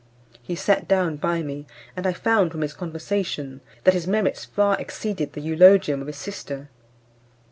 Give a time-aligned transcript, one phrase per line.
[0.41, 4.75] He sat down by me, and I found from his conversation that his merits far
[4.79, 6.69] exceeded the eulogium of his sister.